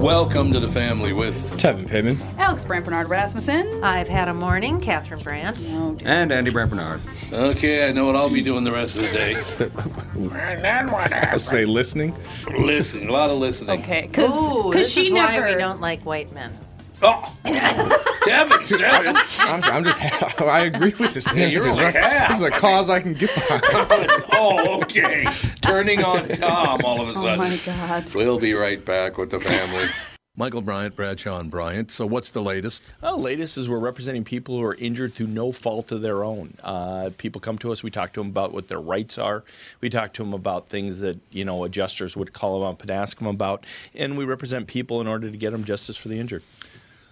[0.00, 2.18] Welcome to the family with Tevin Pittman.
[2.38, 3.84] Alex Brant Bernard Rasmussen.
[3.84, 5.58] I've had a morning, Catherine Brandt.
[5.72, 5.98] Oh.
[6.02, 7.02] And Andy Brant Bernard.
[7.30, 9.34] Okay, I know what I'll be doing the rest of the day.
[10.14, 12.16] and then what I say listening.
[12.50, 13.78] Listen, a lot of listening.
[13.82, 15.42] Okay, Ooh, because she is never.
[15.42, 16.50] why we don't like white men.
[17.02, 19.16] Oh, Tevin said it.
[19.38, 20.00] I'm, I'm just.
[20.40, 21.32] I agree with this.
[21.34, 22.28] Yeah, you're only half.
[22.28, 23.62] This is a cause I can get behind.
[24.32, 25.26] oh, okay.
[25.62, 27.40] Turning on Tom all of a sudden.
[27.40, 28.14] Oh my God.
[28.14, 29.86] We'll be right back with the family.
[30.36, 31.90] Michael Bryant, Bradshaw and Bryant.
[31.90, 32.84] So, what's the latest?
[33.02, 36.54] Well, latest is we're representing people who are injured through no fault of their own.
[36.62, 37.82] Uh, people come to us.
[37.82, 39.44] We talk to them about what their rights are.
[39.80, 42.90] We talk to them about things that you know adjusters would call them up and
[42.90, 46.18] ask them about, and we represent people in order to get them justice for the
[46.18, 46.42] injured.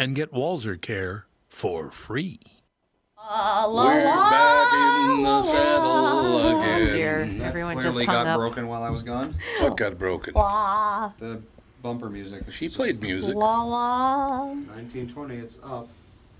[0.00, 2.40] and get Walser Care for free.
[3.18, 6.96] We're back in the saddle Oh, again.
[6.96, 7.44] dear.
[7.46, 8.38] Everyone just Clearly hung got up.
[8.38, 9.36] broken while I was gone.
[9.60, 10.32] What got broken?
[10.34, 11.40] The
[11.82, 12.44] bumper music.
[12.50, 13.34] She played music.
[13.36, 15.36] La la 1920.
[15.36, 15.86] It's up.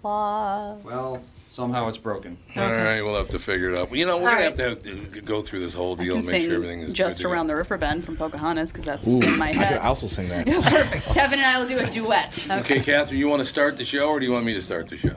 [0.02, 0.74] La.
[0.84, 2.36] Well, somehow it's broken.
[2.56, 3.92] All right, we'll have to figure it out.
[3.94, 4.58] You know, we're All gonna right.
[4.58, 6.80] have to have to go through this whole deal I and can make sure everything
[6.80, 7.30] is just good to go.
[7.32, 9.56] around the river bend from Pocahontas because that's Ooh, in my head.
[9.56, 9.78] I could head.
[9.80, 10.46] also sing that.
[10.62, 11.06] Perfect.
[11.06, 12.46] Tevin and I will do a duet.
[12.50, 14.88] Okay, Catherine, you want to start the show, or do you want me to start
[14.88, 15.16] the show?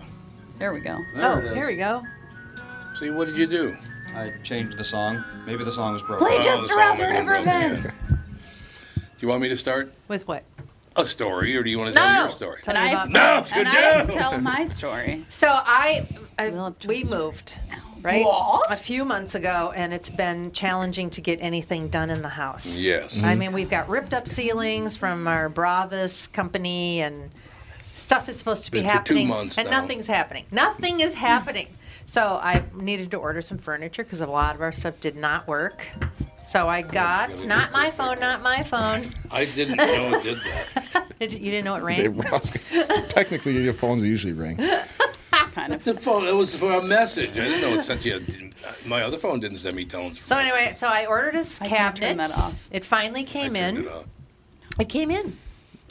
[0.60, 0.98] There we go.
[1.16, 1.54] There Oh, it is.
[1.56, 2.04] here we go.
[3.00, 3.76] See, what did you do?
[4.16, 5.24] I changed the song.
[5.48, 6.28] Maybe the song was broken.
[6.28, 7.84] Play Oh, just the around the went river broken, bend.
[8.10, 8.16] yeah.
[8.98, 10.44] Do you want me to start With what?
[10.96, 12.20] A story, or do you want to tell No.
[12.22, 12.62] your story?
[12.68, 15.26] And I have to, No, and I have to tell my story.
[15.30, 17.22] So I, I We'll have to we start.
[17.22, 17.58] moved,
[18.02, 18.24] right?
[18.26, 18.72] What?
[18.72, 22.66] A few months ago, and it's been challenging to get anything done in the house.
[22.78, 23.24] Yes.
[23.24, 27.32] I mean, we've got ripped up ceilings from our Bravis company, and
[27.82, 29.82] stuff is supposed to be Been for two happening, months and now.
[29.82, 30.46] nothing's happening.
[30.52, 31.68] Nothing is happening.
[32.06, 35.48] So I needed to order some furniture because a lot of our stuff did not
[35.48, 35.86] work.
[36.46, 38.20] So I got gotta not my phone, thing.
[38.20, 39.06] not my phone.
[39.32, 39.86] I didn't know
[40.20, 41.06] it did that.
[41.20, 43.08] Did you, you didn't know it They- rang?
[43.08, 44.58] Technically, your phones usually ring.
[45.54, 45.84] Kind of.
[45.84, 46.28] The phone.
[46.28, 47.32] It was for a message.
[47.32, 48.16] I didn't know it sent you.
[48.18, 50.20] A, my other phone didn't send me tones.
[50.22, 52.28] So anyway, so I ordered a I can't turn cabinet.
[52.28, 52.68] that off.
[52.72, 53.84] It finally I came turned in.
[53.86, 54.06] it up.
[54.80, 55.38] It came in.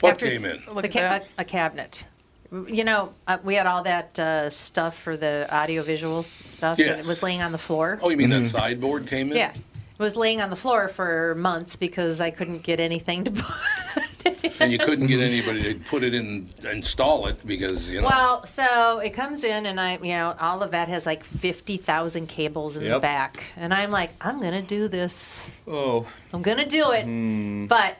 [0.00, 0.58] What After- came in?
[0.74, 2.04] The ca- A, a cabinet.
[2.52, 6.98] You know, uh, we had all that uh, stuff for the audiovisual stuff, and Yes.
[6.98, 7.98] it was laying on the floor.
[8.02, 9.36] Oh, you mean that sideboard came in?
[9.38, 13.30] Yeah, it was laying on the floor for months because I couldn't get anything to
[13.32, 14.04] put.
[14.25, 14.53] it in.
[14.60, 18.08] And you couldn't get anybody to put it in, install it because you know.
[18.08, 21.76] Well, so it comes in, and I, you know, all of that has like fifty
[21.76, 25.50] thousand cables in the back, and I'm like, I'm gonna do this.
[25.66, 26.06] Oh.
[26.32, 27.04] I'm gonna do it.
[27.04, 27.66] Hmm.
[27.66, 27.97] But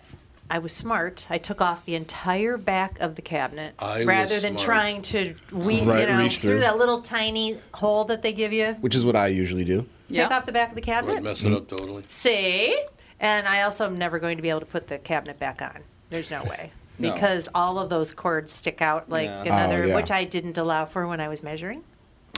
[0.51, 1.27] I was smart.
[1.31, 4.65] I took off the entire back of the cabinet I rather than smart.
[4.67, 6.51] trying to we, Right, you know, reach through.
[6.51, 6.61] through.
[6.61, 8.77] that little tiny hole that they give you.
[8.81, 9.81] Which is what I usually do.
[10.09, 10.29] Take Yeah.
[10.29, 11.23] off the back of the Would cabinet.
[11.23, 12.05] mess it up totally.
[12.09, 12.79] See,
[13.19, 15.79] and I also am never going to be able to put the cabinet back on.
[16.11, 16.71] There's no way.
[16.99, 17.11] No.
[17.15, 19.43] Because all of those cords stick out like Yeah.
[19.45, 19.97] another, Oh, yeah.
[19.97, 21.83] which I didn't allow for when I was measuring.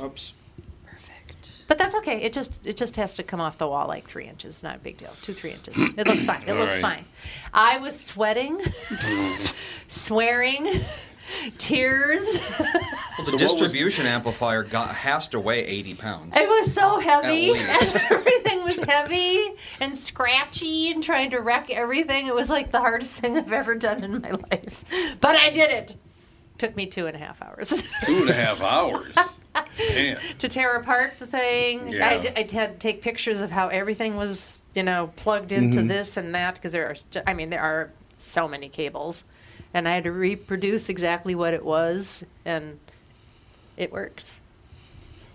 [0.01, 0.33] Oops.
[1.67, 1.69] Perfect.
[1.69, 2.21] But that's okay.
[2.23, 4.63] It just it just has to come off the wall like three inches.
[4.63, 5.13] Not a big deal.
[5.23, 5.75] Two three inches.
[5.79, 6.43] It looks fine.
[6.47, 6.97] It All looks right.
[6.97, 7.05] fine.
[7.53, 8.61] I was sweating,
[9.89, 10.81] swearing,
[11.59, 12.27] tears.
[12.59, 16.37] Well, the So what was- distribution amplifier got has to weigh 80 pounds.
[16.37, 17.51] It was so heavy.
[17.51, 18.11] At least.
[18.11, 22.27] everything was heavy and scratchy and trying to wreck everything.
[22.27, 24.85] It was like the hardest thing I've ever done in my life.
[25.21, 25.97] But I did it.
[26.59, 27.71] took me two and a half hours
[28.05, 29.15] Two and a half hours.
[29.79, 30.19] Man.
[30.39, 31.89] to tear apart the thing.
[31.89, 32.09] Yeah.
[32.09, 35.83] I, d- I had to take pictures of how everything was, you know, plugged into
[35.83, 39.25] this and that because there are, I mean, there are so many cables,
[39.73, 42.79] and I had to reproduce exactly what it was, and
[43.77, 44.41] it works.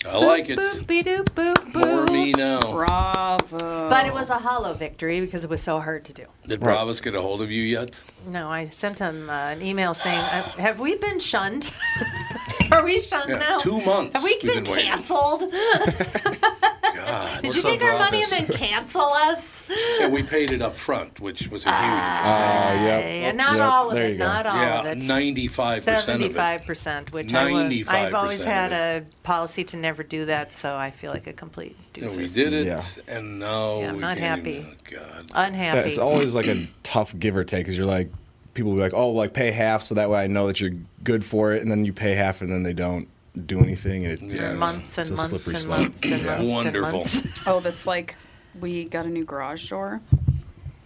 [0.05, 0.57] I like it.
[0.57, 2.11] Boop, be doop, boop, More boop.
[2.13, 2.61] me now.
[2.61, 3.89] Bravo.
[3.89, 6.23] But it was a hollow victory because it was so hard to do.
[6.47, 8.01] Did Bravos get a hold of you yet?
[8.31, 11.69] No, I sent him uh, an email saying, uh, "Have we been shunned?
[12.71, 13.57] Are we shunned Yeah, now?
[13.59, 15.41] two months Have we been, been canceled?
[15.51, 17.41] God.
[17.41, 18.47] Did you up, take our money and Bravos?
[18.47, 19.63] then cancel us?
[19.99, 22.19] Yeah, we paid it up front, which was a huge Ah.
[22.21, 22.81] mistake.
[22.81, 23.21] Uh, yep.
[23.21, 24.11] Yeah, not Yep, all of it.
[24.11, 24.25] you go.
[24.27, 24.97] Not all yeah, of it.
[24.97, 26.05] Yeah, ninety-five percent of it.
[26.11, 30.53] Seventy-five percent, which I would, 95% I've always had a policy to never do that,
[30.55, 32.07] so I feel like a complete doofus.
[32.09, 32.81] And we did it, Yeah.
[33.07, 34.51] and now Yeah, I'm we not can't happy.
[34.57, 35.31] Even, oh, God.
[35.35, 35.77] Unhappy.
[35.79, 38.09] Yeah, it's always like a tough give or take because you're like,
[38.53, 40.71] people will be like, oh, like pay half so that way I know that you're
[41.03, 43.07] good for it, and then you pay half and then they don't
[43.45, 45.79] do anything, and it, yeah, it's- months and it's a months slippery and slope.
[45.79, 46.25] months and Yeah.
[46.37, 46.45] months.
[46.45, 47.01] Wonderful.
[47.01, 47.39] And months.
[47.47, 48.15] Oh, that's like
[48.59, 50.01] we got a new garage door,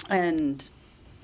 [0.10, 0.68] and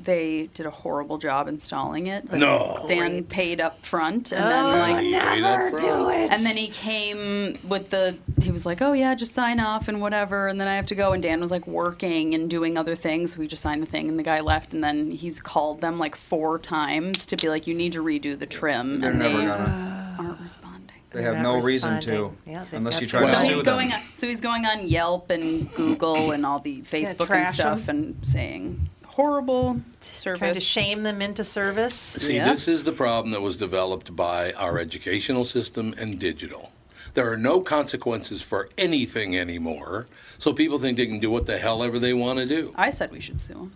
[0.03, 2.31] they did a horrible job installing it.
[2.31, 2.85] No.
[2.87, 6.31] Dan paid up front, and Oh, then like He never do it.
[6.31, 10.01] And then he came with the, he was like, oh yeah, just sign off and
[10.01, 10.47] whatever.
[10.47, 11.11] And then I have to go.
[11.13, 13.33] And Dan was like working and doing other things.
[13.33, 14.73] So we just signed the thing and the guy left.
[14.73, 18.37] And then he's called them like four times to be like, you need to redo
[18.39, 19.01] the trim.
[19.01, 20.15] They're and never they gonna.
[20.19, 20.75] aren't responding.
[21.11, 22.31] They have no not reason to.
[22.45, 23.65] Yeah, unless you try to So sue he's them.
[23.65, 24.01] going on.
[24.13, 27.77] So he's going on Yelp and Google and all the Facebook and trash 'em.
[27.77, 28.89] stuff and saying
[29.23, 30.39] horrible service.
[30.39, 31.93] Trying to shame them into service.
[31.93, 32.51] See, Yeah.
[32.53, 36.71] this is the problem that was developed by our educational system and digital.
[37.15, 40.07] There are no consequences for anything anymore,
[40.37, 42.71] so people think they can do what the hell ever they want to do.
[42.77, 43.71] I said we should sue him.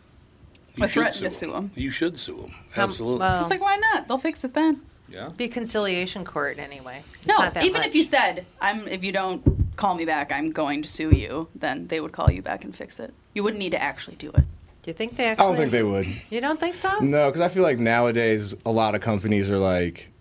[0.76, 1.72] You I should threatened to sue them.
[1.76, 2.52] You should sue them.
[2.78, 3.20] Um, Absolutely.
[3.20, 4.08] well, It's like, why not?
[4.08, 4.82] They'll fix it then.
[5.10, 5.30] Yeah.
[5.36, 7.04] be conciliation court anyway.
[7.20, 9.44] It's No, not that even if you said, "I'm," if you don't
[9.76, 11.50] call me back, I'm going to sue you.
[11.54, 13.14] Then they would call you back and fix it.
[13.34, 14.46] You wouldn't need to actually do it.
[14.84, 15.46] Do you think they actually?
[15.46, 16.08] I don't think they would.
[16.30, 17.00] You don't think so?
[17.00, 20.12] No, because I feel like nowadays a lot of companies are like,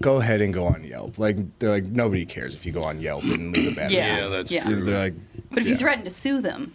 [0.00, 1.18] go ahead and go on Yelp.
[1.18, 4.16] Like they're like nobody cares if you go on Yelp and leave a bad Yeah.
[4.22, 4.64] yeah, that's yeah.
[4.64, 4.82] true.
[4.84, 5.14] They're like,
[5.50, 6.74] But if you threaten to sue them,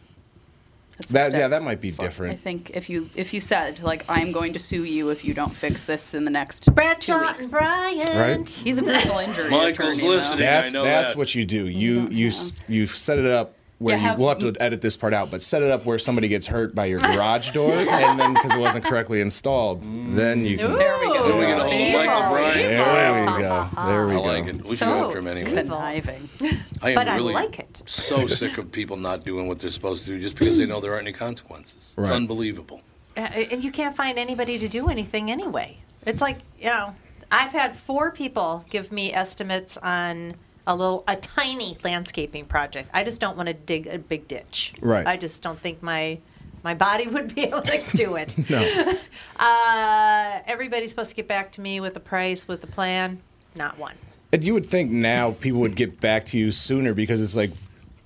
[1.10, 2.34] That- yeah, that might be far- different.
[2.34, 5.34] I think if you if you said like, "I'm going to sue you if you
[5.34, 8.16] don't fix this in the next two Bradshaw weeks," and Bryant.
[8.16, 8.50] Right?
[8.50, 10.02] he's a personal injury Michael's attorney.
[10.02, 10.08] though.
[10.10, 10.40] listening.
[10.42, 11.18] that's I know that's that.
[11.18, 11.68] what you do.
[11.68, 14.82] You you s you set it up where Yeah, you have- we'll have to edit
[14.82, 17.72] this part out, but set it up where somebody gets hurt by your garage door,
[17.78, 19.84] and then because it wasn't correctly installed,
[20.16, 20.74] then you can.
[20.78, 21.28] There we go.
[21.28, 22.56] Then we get a hold of Michael Bryant.
[22.56, 23.70] There we go.
[23.88, 24.64] There we I like it.
[24.64, 25.54] We should So go after him anyway.
[25.64, 26.30] Conniving.
[26.82, 27.82] I am But I really like it.
[27.86, 30.80] so sick of people not doing what they're supposed to do just because they know
[30.82, 31.94] there aren't any consequences.
[31.98, 32.82] It's unbelievable.
[33.16, 35.78] Uh, and you can't find anybody to do anything anyway.
[36.06, 36.96] It's like you know,
[37.32, 40.36] I've had four people give me estimates on
[40.68, 42.90] a little, a tiny landscaping project.
[42.94, 44.74] I just don't want to dig a big ditch.
[44.82, 45.08] Right.
[45.08, 46.20] I just don't think my
[46.64, 48.36] my body would be able to do it.
[48.50, 48.94] No.
[49.40, 53.22] Uh, everybody's supposed to get back to me with a price, with a plan.
[53.54, 53.94] Not one.
[54.32, 57.52] And you would think now people would get back to you sooner because it's like,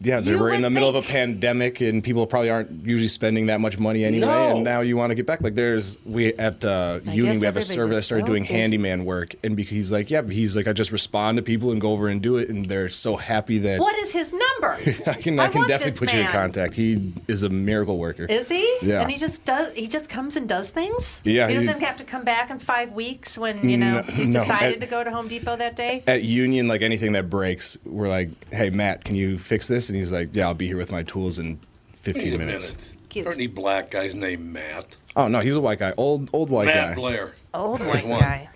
[0.02, 3.08] yeah, they You were in the middle of a pandemic and people probably aren't usually
[3.08, 4.26] spending that much money anyway.
[4.26, 4.56] No.
[4.56, 5.42] And now you want to get back.
[5.42, 8.44] Like there's we at uh, I Union we have a server that started so doing
[8.44, 8.54] busy.
[8.54, 11.80] handyman work, and because he's like, yeah, he's like, I just respond to people and
[11.80, 14.74] go over and do it, and they're so happy that What is his number?
[15.08, 16.76] I can I, can definitely this put you in contact.
[16.76, 18.26] He is a miracle worker.
[18.26, 18.62] Is he?
[18.82, 19.02] Yeah.
[19.02, 19.74] And he just does.
[19.74, 21.20] He just comes and does things.
[21.24, 24.02] Yeah, He he- doesn't have to come back in five weeks when you know No,
[24.04, 26.04] he's no, decided at- to go to Home Depot that day.
[26.08, 29.90] at Union, like anything that breaks, we're like, hey Matt, can you fix this?
[29.90, 31.60] And he's like, yeah, I'll be here with my tools in
[31.96, 32.74] 15 Wait minutes.
[32.74, 32.98] minute.
[33.10, 34.96] Give- aren't any black guys named Matt.
[35.16, 36.88] Oh no, he's a white guy, old old white Matt guy.
[36.88, 37.34] Matt Blair.
[37.54, 38.20] Old white one.
[38.22, 38.48] guy.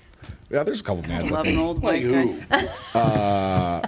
[0.50, 1.32] Yeah, there's a couple Matts.
[1.32, 1.60] I Love an think.
[1.60, 2.60] old Like white guy.
[2.60, 3.00] who?
[3.00, 3.82] Uh,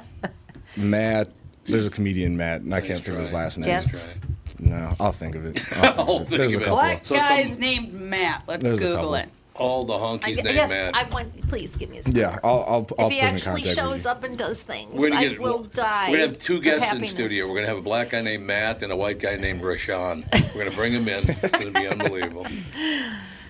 [0.76, 1.30] Matt,
[1.68, 3.68] there's a comedian Matt, and I can't think of his last name.
[3.68, 4.04] Gets.
[4.04, 4.14] Try.
[4.60, 5.62] No, I'll think of it.
[5.78, 6.66] I'll I'll think think There's of a it.
[6.66, 6.76] couple.
[6.78, 8.44] Black So guy's named Matt.
[8.48, 9.16] Let's There's a Google couple.
[9.16, 9.30] it.
[9.54, 10.96] All the honkies named yes, Matt.
[10.96, 11.48] I want.
[11.48, 12.40] Please give me his Yeah.
[12.44, 14.10] I'll I'll, I'll if put he him in actually contact shows with you.
[14.12, 15.40] up and does things, We're gonna I get.
[15.42, 16.10] will die.
[16.10, 17.12] We're gonna have two of guests in happiness.
[17.12, 17.48] studio.
[17.48, 20.26] We're gonna have a black guy named Matt and a white guy named Rashawn.
[20.56, 21.30] We're gonna bring them in.
[21.30, 22.46] It's gonna be unbelievable.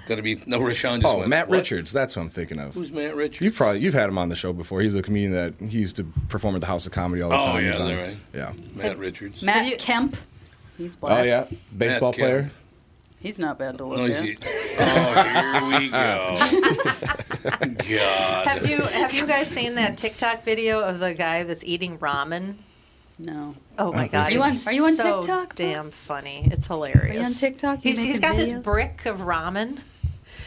[0.07, 1.29] Gonna be no Rashawn just Oh, went.
[1.29, 1.57] Matt "What?
[1.57, 1.91] Richards.
[1.91, 2.73] That's who I'm thinking of.
[2.73, 3.41] Who's Matt Richards?
[3.41, 4.81] You've probably you've had him on the show before.
[4.81, 7.35] He's a comedian that he used to perform at the House of Comedy all the
[7.37, 7.65] Oh, time.
[7.65, 8.17] yeah, on- that right?
[8.33, 8.51] Yeah.
[8.75, 9.41] Matt Richards.
[9.43, 10.15] Matt you- Kemp.
[10.77, 11.19] He's oh, black.
[11.19, 11.45] Oh yeah,
[11.77, 12.21] baseball Kemp.
[12.21, 12.51] player.
[13.19, 14.23] He's not bad to look Oh, at.
[14.23, 14.37] he-
[14.79, 16.37] oh, here we go.
[17.89, 18.47] God.
[18.47, 22.55] Have you have you guys seen that TikTok video of the guy that's eating ramen?
[23.19, 23.55] No.
[23.79, 24.27] Oh my god!
[24.29, 26.47] Are you on- are you on so TikTok, Damn funny!
[26.51, 27.25] It's hilarious.
[27.25, 27.83] on TikTok?
[27.83, 29.79] You He's, he's making got this brick of ramen,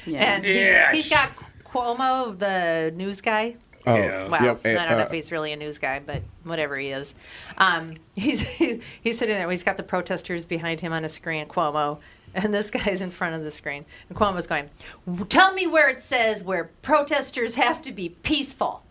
[0.06, 0.34] Yeah.
[0.34, 0.94] and he's, Yes.
[0.94, 1.30] he's got
[1.64, 3.56] Cuomo, the news guy.
[3.86, 4.28] Oh, Yeah.
[4.28, 6.88] Well, yep, I don't know uh, if he's really a news guy, but whatever he
[6.88, 7.14] is.
[7.58, 9.50] Um, he's he's sitting there.
[9.50, 11.98] He's got the protesters behind him on a screen, Cuomo,
[12.34, 13.84] and this guy's in front of the screen.
[14.08, 14.68] And Cuomo's going,
[15.28, 18.82] "Tell me where it says where protesters have to be peaceful.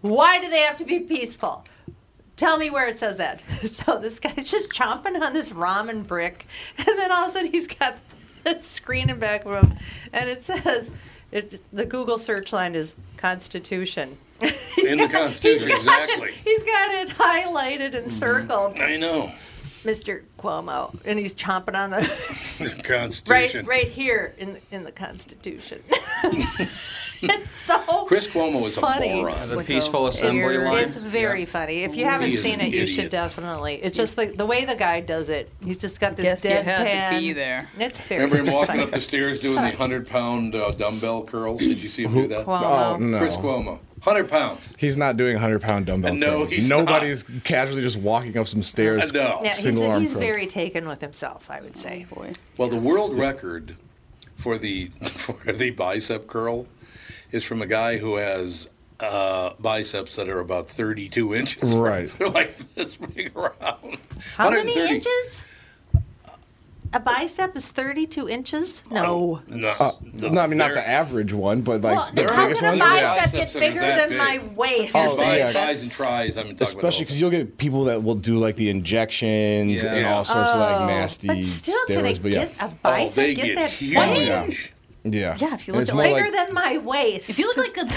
[0.00, 1.64] Why do they have to be peaceful?"
[2.34, 3.42] Tell me where it says that.
[3.68, 6.46] So this guy's just chomping on this ramen brick,
[6.78, 8.02] and then all of a sudden he's got this
[8.60, 9.76] screen in back of him,
[10.12, 10.90] and it says,
[11.30, 14.18] it, the Google search line is Constitution.
[14.42, 16.32] In the Constitution, he's got exactly.
[16.32, 18.08] he's got it highlighted and mm-hmm.
[18.08, 19.30] circled, I know.
[19.84, 20.22] Mr.
[20.38, 23.66] Cuomo, and he's chomping on the Constitution.
[23.66, 25.80] right right here in in the Constitution.
[27.22, 29.12] It's so Chris Cuomo is a funny.
[29.22, 29.48] moron.
[29.48, 30.84] The peaceful assembly It's- line.
[30.84, 31.46] It's very Yeah.
[31.46, 31.82] funny.
[31.84, 33.80] If you haven't seen an it, you should definitely.
[33.82, 35.48] It's just the, the way the guy does it.
[35.64, 36.64] He's just got this Guess you deadpan.
[36.86, 37.68] had to be there.
[37.78, 38.82] It's very Remember him walking funny.
[38.82, 41.58] up the stairs doing the 100 pound uh, dumbbell curls?
[41.60, 42.46] Did you see him do that?
[42.46, 42.62] Cuomo.
[42.62, 43.78] Oh no, Chris Cuomo.
[44.04, 44.74] 100 pounds.
[44.78, 46.52] he's not doing 100 pound dumbbell No, curls.
[46.52, 49.12] he's Nobody's casually just walking up some stairs.
[49.12, 49.38] No.
[49.42, 50.18] Yeah, he's, Single arm he's curl.
[50.20, 52.04] very taken with himself, I would say.
[52.12, 52.32] Boy.
[52.56, 53.76] Well, the world record
[54.34, 56.66] for the for the bicep curl
[57.32, 58.68] is from a guy who has
[59.00, 61.74] uh, biceps that are about 32 inches.
[61.74, 62.08] Right.
[62.18, 63.98] They're like this big around.
[64.36, 65.40] How many inches?
[66.94, 68.82] A bicep is 32 inches?
[68.90, 69.40] No.
[69.48, 72.30] No, Uh, no, no, I mean not they're- the average one, but like well, the
[72.30, 72.78] how can a ones.
[72.82, 73.16] Yeah.
[73.16, 74.92] bicep get bigger that than my waist?
[74.94, 75.52] Oh, Thighs, yeah.
[75.52, 76.36] thighs and tries.
[76.36, 79.94] I've been talking Especially because you'll get people that will do like the injections Yeah.
[79.94, 82.18] and all sorts of like nasty Oh, but still, steroids.
[82.18, 84.48] I But yeah, get a Oh, bicep they get, get that huge.
[84.48, 84.72] big?
[85.04, 85.36] Yeah.
[85.38, 87.30] yeah, Yeah, if you look it's at, more like- Bigger than my waist.
[87.30, 87.84] If you look like a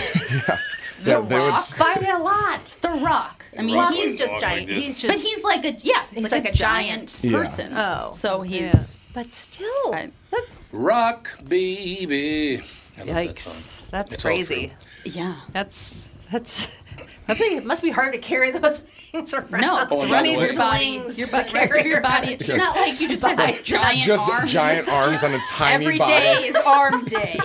[1.03, 2.75] yeah, The they Rock s- by a lot.
[2.81, 3.43] The Rock.
[3.57, 4.67] I mean, Rock he's just giant.
[4.67, 7.19] like he's just, but he's like a yeah, he's, He's like, like a a giant,
[7.23, 7.31] Yeah.
[7.37, 7.73] person.
[7.77, 8.83] Oh, so he's yeah.
[9.13, 12.61] But still, I- that- rock, baby.
[12.97, 13.53] I love that song.
[13.53, 13.71] yikes.
[13.91, 14.73] That's It's crazy.
[15.05, 15.35] yeah.
[15.51, 16.69] That's that's.
[17.27, 18.83] I think it must be hard to carry those
[19.15, 19.61] things around.
[19.61, 20.99] No, it's Oh, the and rest by of the way- your body.
[20.99, 22.33] Slings Your to bu- rest of carry your body.
[22.33, 24.51] It's not like you just have like giant just arms.
[24.51, 26.11] giant arms on a tiny Every body.
[26.11, 27.39] day is arm day.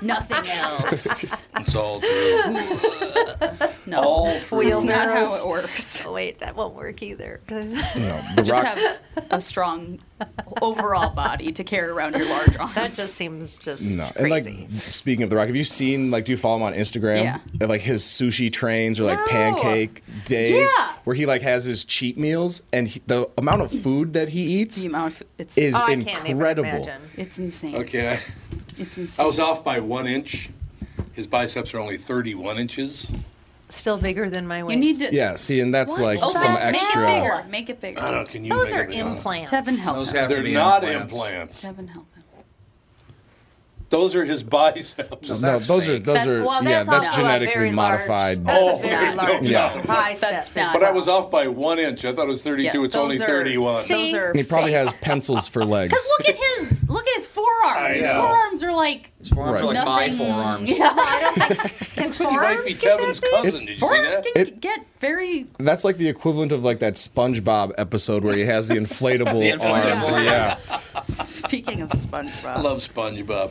[0.00, 1.42] Nothing else.
[1.64, 2.08] It's all true.
[3.86, 4.58] No, All true.
[4.58, 6.04] Wheel not how it works.
[6.06, 7.40] Oh wait, that won't work either.
[7.50, 7.60] No,
[8.36, 8.64] the Just rock.
[8.64, 8.98] have
[9.30, 9.98] a strong
[10.62, 12.74] overall body to carry around your large arms.
[12.74, 14.66] that just seems just No, and crazy.
[14.70, 17.22] like speaking of the Rock, have you seen like do you follow him on Instagram?
[17.24, 17.66] Yeah.
[17.66, 19.26] Like his sushi trains or like No.
[19.26, 20.92] pancake days, Yeah.
[21.04, 24.42] Where he like has his cheat meals and he, the amount of food that he
[24.60, 26.88] eats the amount of, it's is oh, I can't even incredible.
[27.16, 27.74] it's insane.
[27.76, 28.20] Okay, I,
[28.78, 30.50] It's I was off by one inch.
[31.14, 33.12] His biceps are only 31 inches.
[33.68, 34.74] Still bigger than my waist.
[34.74, 36.02] You need to Yeah, see, and that's What?
[36.02, 37.02] like Oh, some that- make extra.
[37.02, 37.44] it bigger.
[37.50, 38.00] Make it bigger.
[38.00, 38.24] I don't know.
[38.30, 39.50] Can you Those make are it implants.
[39.50, 41.64] Tevin, help Those have They're be not implants.
[41.64, 41.64] implants.
[41.64, 42.11] Tevin, help him.
[43.92, 45.28] Those are his biceps.
[45.28, 48.44] No, that's those are those That's- are well, yeah, that's that's genetically very large- modified.
[48.44, 49.82] That's Oh, a very oh, large no.
[49.86, 50.20] bicep.
[50.20, 52.04] That's But I was off by one inch.
[52.06, 52.78] I thought it was 32.
[52.78, 53.86] Yeah, it's only those are- 31.
[53.86, 54.28] Those are.
[54.30, 54.78] And he probably fake.
[54.84, 55.92] has pencils for legs.
[55.92, 57.96] Cause look at his look at his forearms.
[57.98, 59.76] His forearms are like His forearms are Right.
[59.76, 60.70] like my forearms.
[60.70, 60.94] Yeah,
[61.94, 63.52] Can he might be forearms get Tevin's that big?
[63.52, 63.66] cousin.
[63.66, 64.24] Did you see that?
[64.34, 65.46] can It- get very.
[65.58, 69.50] That's like the equivalent of like that SpongeBob episode where he has the inflatable, The
[69.58, 69.92] inflatable.
[70.14, 70.24] arms.
[70.24, 70.56] Yeah.
[71.02, 73.50] Speaking of SpongeBob, I love SpongeBob.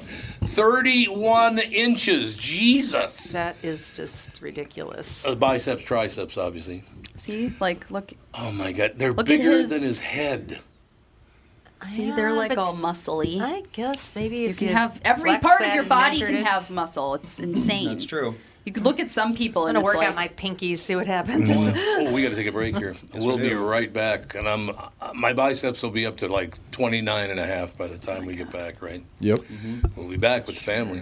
[0.51, 2.36] 31 inches.
[2.36, 3.31] Jesus.
[3.31, 5.25] That is just ridiculous.
[5.25, 6.84] Uh, biceps, triceps, obviously.
[7.17, 8.93] see, like look, Oh my God.
[8.98, 10.60] They're Look bigger his- than his head.
[11.93, 13.39] see, they're like all muscly.
[13.41, 16.38] I guess maybe you if can you have every part of your body measured can
[16.43, 16.46] it.
[16.48, 17.15] have muscle.
[17.15, 17.86] It's insane.
[17.88, 18.36] That's true.
[18.65, 20.96] You could look at some people I'm and gonna work like out my pinkies, see
[20.96, 21.50] what happens.
[21.94, 22.96] Oh, we got to take a break here.
[23.13, 24.36] we'll we be right back.
[24.36, 27.88] And I'm uh, my biceps will be up to like 29 and a half by
[27.88, 29.03] the time we get back, right?
[29.20, 29.39] Yep.
[29.96, 31.01] We'll be back with the family.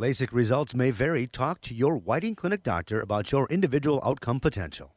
[0.00, 1.26] LASIK results may vary.
[1.26, 4.94] Talk to your Whiting Clinic doctor about your individual outcome potential.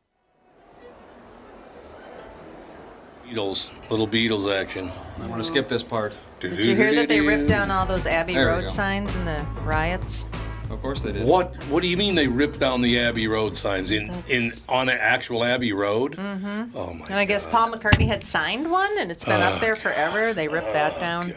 [3.27, 4.89] Beatles, little Beatles action.
[5.19, 6.13] I'm going to skip this part.
[6.39, 8.69] Did you hear that they ripped down all those Abbey There we Road go.
[8.69, 10.23] signs in the riots?
[10.69, 11.27] Of course they did.
[11.27, 14.87] What What do you mean they ripped down the Abbey Road signs in in on
[14.87, 16.15] an actual Abbey Road?
[16.15, 16.75] Mm-hmm.
[16.77, 17.05] Oh my!
[17.07, 17.51] And I guess God.
[17.51, 20.33] Paul McCartney had signed one, and it's been Oh, up there forever.
[20.33, 21.27] They ripped that down.
[21.27, 21.35] Big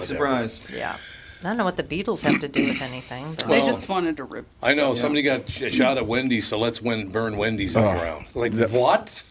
[0.00, 0.04] Whatever.
[0.04, 0.60] surprise.
[0.74, 0.96] Yeah.
[1.40, 3.34] I don't know what the Beatles have to do with anything.
[3.34, 4.46] But They just wanted to rip.
[4.62, 7.88] I know somebody got sh- shot at Wendy's, so let's win, burn Wendy's on the
[7.90, 7.98] Oh.
[7.98, 8.26] ground.
[8.34, 9.22] Like That- what?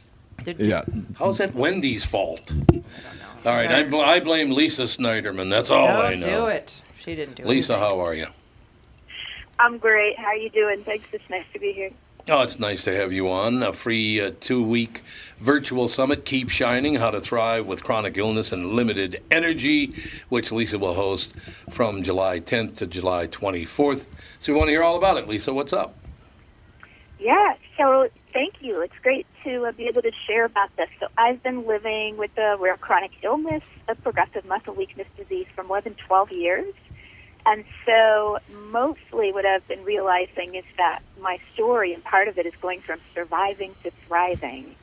[0.43, 0.83] Did- Yeah.
[1.19, 2.51] How's that Wendy's fault?
[3.45, 5.49] All right, I, bl- I blame Lisa Sniderman.
[5.49, 6.45] That's all I Don't know.
[6.45, 6.81] do it.
[7.03, 7.47] She didn't do it.
[7.47, 8.27] Lisa, how are you?
[9.59, 10.17] I'm great.
[10.17, 10.83] How are you doing?
[10.83, 11.05] Thanks.
[11.13, 11.91] It's nice to be here.
[12.29, 13.61] Oh, it's nice to have you on.
[13.63, 15.01] A free uh, two week
[15.39, 19.93] virtual summit, Keep Shining How to Thrive with Chronic Illness and Limited Energy,
[20.27, 21.33] which Lisa will host
[21.69, 24.07] from July 10th to July 24th.
[24.39, 25.27] So we want to hear all about it.
[25.27, 25.95] Lisa, what's up?
[27.19, 27.55] Yeah.
[27.77, 28.81] So thank you.
[28.81, 30.89] It's great to uh, be able to share about this.
[30.99, 35.63] So I've been living with a rare chronic illness, a progressive muscle weakness disease, for
[35.63, 36.73] more than 12 years.
[37.45, 42.45] And so mostly what I've been realizing is that my story and part of it
[42.45, 44.75] is going from surviving to thriving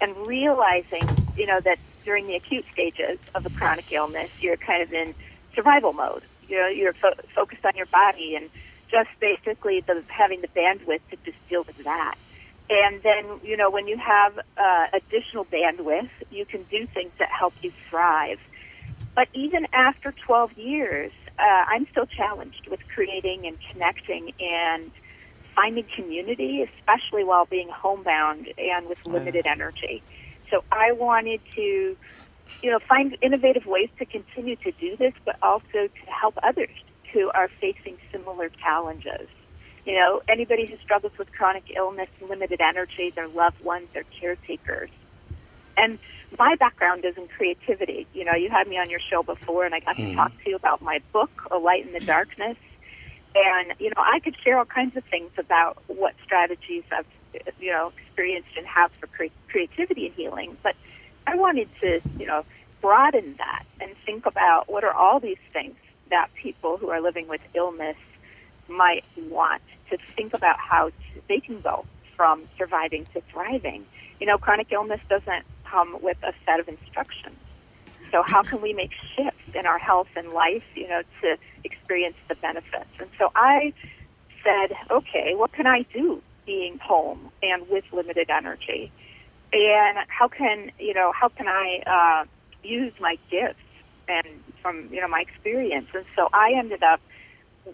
[0.00, 4.82] and realizing, you know, that during the acute stages of a chronic illness, you're kind
[4.82, 5.14] of in
[5.54, 6.24] survival mode.
[6.42, 8.50] You know, you're fo- focused on your body and
[8.90, 12.16] just basically the having the bandwidth to just deal with that.
[12.70, 17.28] And then, you know, when you have uh, additional bandwidth, you can do things that
[17.36, 18.38] help you thrive.
[19.16, 24.92] But even after 12 years, uh, I'm still challenged with creating and connecting and
[25.54, 30.02] finding community, especially while being homebound and with limited energy.
[30.50, 31.96] So I wanted to,
[32.62, 36.70] you know, find innovative ways to continue to do this, but also to help others
[37.12, 39.28] who are facing similar challenges.
[39.84, 44.90] You know, anybody who struggles with chronic illness, limited energy, their loved ones, their caretakers.
[45.76, 45.98] And
[46.38, 48.06] my background is in creativity.
[48.14, 50.16] You know, you had me on your show before, and I got to mm-hmm.
[50.16, 52.56] talk to you about my book, A Light in the Darkness.
[53.34, 57.06] And, you know, I could share all kinds of things about what strategies I've,
[57.58, 60.58] you know, experienced and have for cre- creativity and healing.
[60.62, 60.74] But
[61.26, 62.44] I wanted to, you know,
[62.82, 65.76] broaden that and think about what are all these things
[66.10, 67.96] that people who are living with illness
[68.68, 73.86] might want to think about how to, they can go from surviving to thriving.
[74.20, 77.43] You know, chronic illness doesn't come with a set of instructions.
[78.10, 82.16] So how can we make shifts in our health and life, you know, to experience
[82.28, 82.90] the benefits?
[82.98, 83.72] And so I
[84.42, 88.92] said, okay, what can I do being home and with limited energy?
[89.52, 92.24] And how can, you know, how can I uh,
[92.62, 93.58] use my gifts
[94.08, 94.26] and
[94.60, 95.88] from, you know, my experience?
[95.94, 97.00] And so I ended up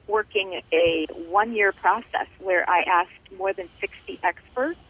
[0.07, 4.81] working a one year process where I asked more than 60 experts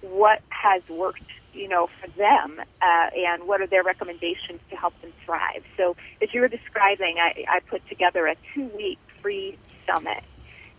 [0.00, 1.20] what has worked
[1.52, 5.94] you know for them uh, and what are their recommendations to help them thrive so
[6.22, 10.24] as you were describing i, I put together a two week free summit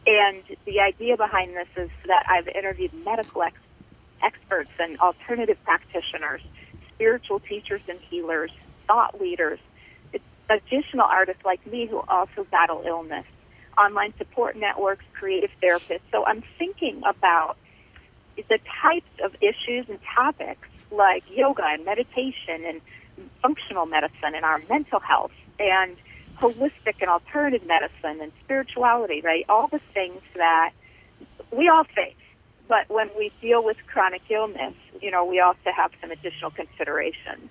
[0.08, 3.58] and the idea behind this is that i've interviewed medical ex-
[4.24, 6.42] experts and alternative practitioners
[6.94, 8.52] spiritual teachers and healers
[8.88, 9.60] thought leaders
[10.50, 13.26] additional artists like me who also battle illness
[13.78, 16.06] online support networks, creative therapists.
[16.12, 17.56] So I'm thinking about
[18.50, 22.82] the types of issues and topics like yoga and meditation and
[23.42, 25.96] functional medicine and our mental health and
[26.40, 29.46] holistic and alternative medicine and spirituality, right?
[29.48, 30.72] All the things that
[31.52, 32.16] we all face.
[32.68, 37.50] But when we deal with chronic illness, you know, we also have some additional considerations.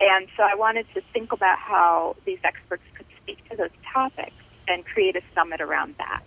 [0.00, 4.32] And so I wanted to think about how these experts could speak to those topics
[4.68, 6.22] and create a summit around that.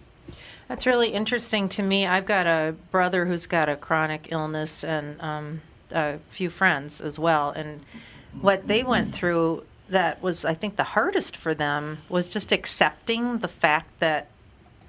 [0.68, 2.06] That's really interesting to me.
[2.06, 7.20] I've got a brother who's got a chronic illness and um, a few friends as
[7.20, 7.52] well.
[7.52, 7.82] And
[8.42, 13.40] what they went through that was, I think, the hardest for them was just accepting
[13.40, 14.30] the fact that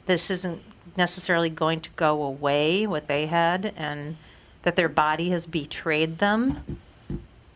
[0.06, 0.62] this isn't
[0.96, 4.16] necessarily going to go away, what they had, and
[4.62, 6.78] that their body has betrayed them,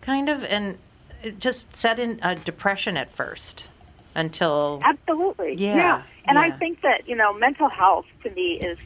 [0.00, 0.44] kind of.
[0.44, 0.78] And
[1.22, 3.68] it just set in a depression at first
[4.14, 4.80] until.
[4.84, 5.54] Absolutely.
[5.54, 6.02] Yeah.
[6.28, 8.78] And I think that, you know, mental health to me is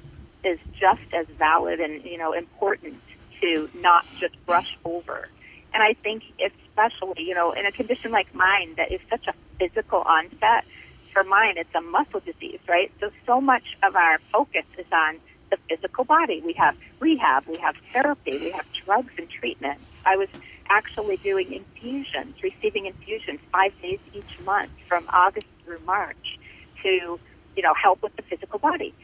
[0.44, 3.02] is just as valid and, you know, important
[3.40, 5.28] to not just brush over.
[5.74, 9.34] And I think especially, you know, in a condition like mine that is such a
[9.58, 10.64] physical onset,
[11.12, 12.92] for mine it's a muscle disease, right?
[13.00, 16.42] So so much of our focus is on the physical body.
[16.44, 19.80] We have rehab, we have therapy, we have drugs and treatment.
[20.04, 20.28] I was
[20.70, 26.38] actually doing infusions, receiving infusions five days each month from August through March
[26.82, 27.20] to,
[27.56, 28.94] you know, help with the physical body.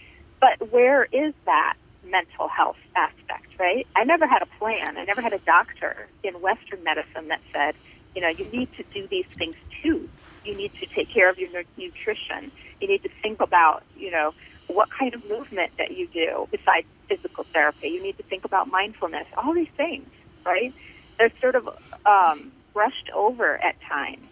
[0.41, 3.87] But where is that mental health aspect, right?
[3.97, 4.97] I never had a plan.
[4.97, 7.75] I never had a doctor in Western medicine that said,
[8.15, 10.09] you know, you need to do these things too.
[10.45, 12.51] You need to take care of your nutrition.
[12.81, 14.33] You need to think about, you know,
[14.69, 17.89] what kind of movement that you do besides physical therapy.
[17.89, 19.27] You need to think about mindfulness.
[19.37, 20.09] All these things,
[20.45, 20.73] right?
[21.19, 21.69] They're sort of
[22.07, 24.27] um, brushed over at times.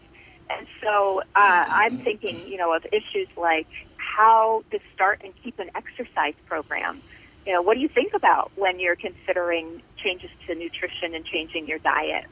[0.49, 3.67] And so uh, I'm thinking, you know, of issues like
[4.07, 7.03] how to start and keep an exercise program.
[7.47, 11.67] You know, what do you think about when you're considering changes to nutrition and changing
[11.67, 12.25] your diet?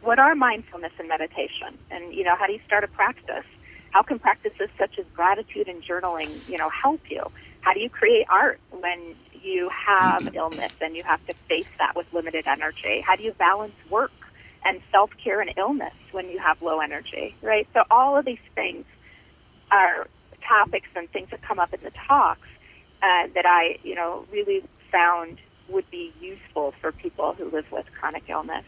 [0.00, 1.76] What are mindfulness and meditation?
[1.90, 3.44] And, you know, how do you start a practice?
[3.90, 7.22] How can practices such as gratitude and journaling, you know, help you?
[7.60, 10.36] How do you create art when you have mm-hmm.
[10.36, 13.00] illness and you have to face that with limited energy?
[13.00, 14.12] How do you balance work
[14.64, 17.66] and self care and illness when you have low energy, right?
[17.74, 18.84] So all of these things
[19.70, 20.06] are
[20.48, 22.48] topics and things that come up in the talks
[23.02, 27.86] uh, that I, you know, really found would be useful for people who live with
[27.98, 28.64] chronic illness.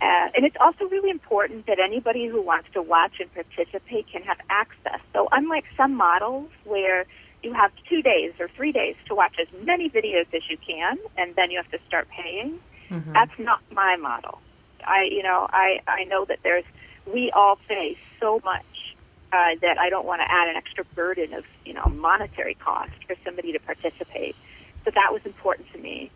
[0.00, 4.22] Uh, and it's also really important that anybody who wants to watch and participate can
[4.22, 5.00] have access.
[5.14, 7.06] So, unlike some models where
[7.42, 10.98] you have two days or three days to watch as many videos as you can,
[11.16, 12.58] and then you have to start paying,
[12.90, 13.12] Mhm.
[13.14, 14.38] that's not my model.
[14.84, 16.64] I, you know, I, I know that there's,
[17.06, 18.95] we all face so much
[19.32, 22.92] uh, that I don't want to add an extra burden of, you know, monetary cost
[23.06, 24.36] for somebody to participate.
[24.84, 26.10] So that was important to me.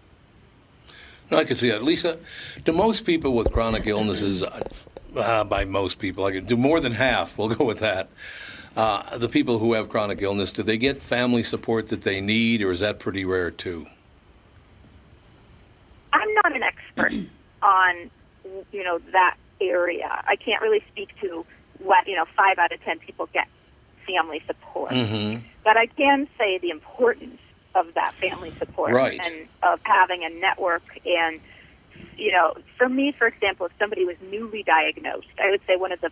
[1.31, 1.83] No, I can see that.
[1.83, 2.19] Lisa,
[2.65, 4.61] do most people with chronic illnesses, uh,
[5.17, 8.09] uh, by most people, I can do more than half, we'll go with that.
[8.77, 12.63] Uh, the people who have chronic illness, do they get family support that they need,
[12.63, 13.87] or is that pretty rare too?
[16.13, 17.13] I'm not an expert
[17.63, 18.11] on,
[18.73, 20.23] you know, that area.
[20.27, 21.45] I can't really speak to
[21.83, 23.49] what, you know, five out of ten people get
[24.07, 24.91] family support.
[24.91, 25.45] Mm-hmm.
[25.65, 27.41] But I can say the importance
[27.75, 29.21] of that family support Right.
[29.23, 31.41] and of having a network and
[32.17, 35.91] you know, for me, for example, if somebody was newly diagnosed, I would say one
[35.93, 36.11] of the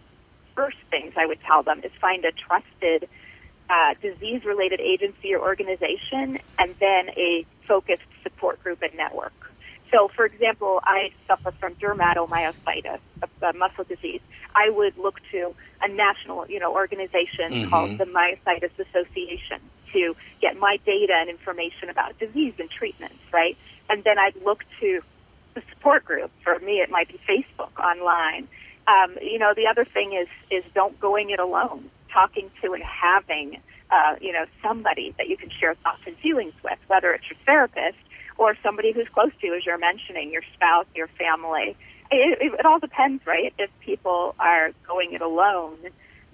[0.54, 3.08] first things I would tell them is find a trusted
[3.70, 9.47] uh, disease related agency or organization and then a focused support group and network.
[9.90, 14.20] So, for example, I suffer from dermatomyositis, a, a muscle disease.
[14.54, 17.70] I would look to a national, you know, organization Mhm.
[17.70, 19.60] called the Myositis Association
[19.92, 23.56] to get my data and information about disease and treatments, right?
[23.88, 25.02] And then I'd look to
[25.54, 26.30] the support group.
[26.44, 28.48] For me, it might be Facebook online.
[28.86, 31.90] Um, you know, the other thing is is don't going it alone.
[32.12, 36.54] Talking to and having, uh, you know, somebody that you can share thoughts and feelings
[36.62, 37.98] with, whether it's your therapist
[38.38, 41.76] or somebody who's close to you, as you're mentioning, your spouse, your family.
[42.10, 43.52] It, it, it all depends, right?
[43.58, 45.76] If people are going it alone,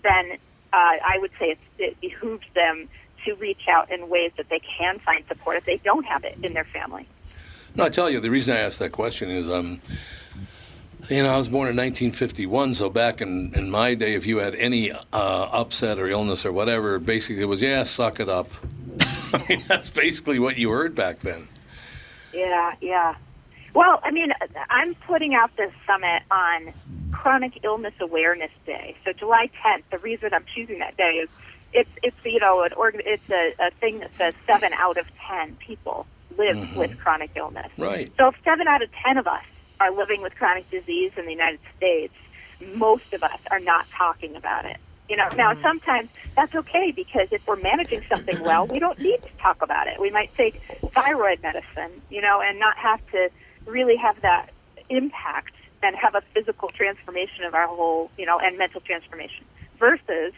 [0.02, 0.32] then
[0.72, 2.88] uh, I would say it behooves them
[3.24, 6.36] to reach out in ways that they can find support if they don't have it
[6.42, 7.08] in their family.
[7.74, 9.80] No, I tell you, the reason I asked that question is, um,
[11.08, 14.38] you know, I was born in 1951, so back in, in my day, if you
[14.38, 18.48] had any uh, upset or illness or whatever, basically it was, yeah, suck it up.
[19.32, 21.48] I mean, that's basically what you heard back then.
[22.34, 23.14] Yeah, yeah.
[23.74, 24.30] Well, I mean,
[24.70, 26.74] I'm putting out this summit on
[27.12, 28.96] Chronic Illness Awareness Day.
[29.04, 29.84] So July 10th.
[29.92, 31.30] The reason I'm choosing that day is
[31.72, 35.06] it's it's you know an organ it's a, a thing that says seven out of
[35.28, 36.06] ten people
[36.38, 36.76] live Mhm.
[36.76, 37.70] with chronic illness.
[37.78, 38.12] Right.
[38.18, 39.44] So if seven out of ten of us
[39.80, 42.14] are living with chronic disease in the United States,
[42.76, 44.78] most of us are not talking about it.
[45.08, 45.62] You know, now mm-hmm.
[45.62, 49.86] sometimes that's okay because if we're managing something well, we don't need to talk about
[49.86, 50.00] it.
[50.00, 50.60] We might take
[50.92, 53.30] thyroid medicine, you know, and not have to
[53.66, 54.50] really have that
[54.88, 59.44] impact and have a physical transformation of our whole, you know, and mental transformation
[59.78, 60.32] versus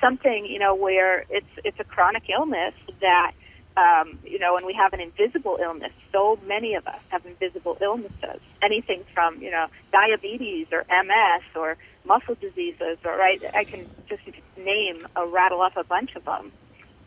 [0.00, 3.32] something, you know, where it's it's a chronic illness that
[3.76, 5.92] Um, you know, and we have an invisible illness.
[6.12, 8.42] So many of us have invisible illnesses.
[8.62, 13.40] Anything from you know diabetes or MS or muscle diseases, or right?
[13.54, 14.22] I can just
[14.58, 16.52] name a rattle off a bunch of them,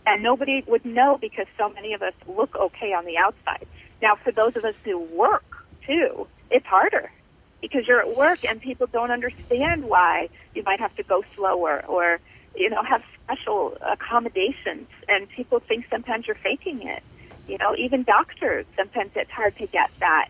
[0.07, 3.67] and nobody would know because so many of us look okay on the outside.
[4.01, 5.45] Now, for those of us who work
[5.87, 7.11] too, it's harder
[7.61, 11.85] because you're at work and people don't understand why you might have to go slower
[11.87, 12.19] or
[12.55, 17.03] you know have special accommodations and people think sometimes you're faking it
[17.47, 20.27] you know even doctors sometimes it's hard to get that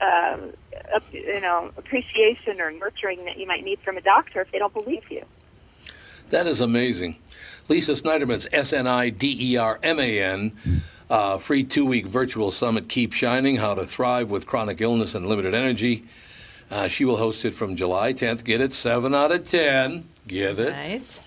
[0.00, 0.38] uh,
[1.12, 4.74] you know appreciation or nurturing that you might need from a doctor if they don't
[4.74, 5.24] believe you
[6.30, 7.16] that is amazing
[7.68, 9.62] lisa Sniderman's s-n-i-d-e-r-m-a-n
[11.10, 15.54] uh, free two-week virtual summit keep shining how to thrive with chronic illness and limited
[15.54, 16.04] energy
[16.70, 18.44] uh, she will host it from July 10th.
[18.44, 20.06] Get it, 7 out of 10.
[20.28, 20.70] Get it.
[20.70, 21.20] Nice.